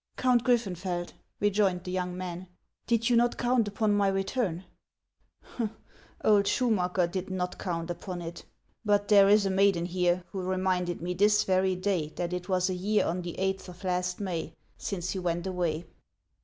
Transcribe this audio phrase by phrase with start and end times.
[0.17, 4.63] '•Count Gviffeufeld." rejoined the young man, ~ did you not count upon my return?""
[6.25, 8.43] Old Schumacker did not count upon it;
[8.83, 12.67] but there is a maiden here, who reminded me this very day that it was
[12.67, 15.85] a year on the Sth of last May, since you went away."